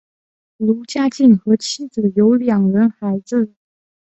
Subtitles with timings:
[0.57, 3.53] 卢家进和妻子有两人孩子。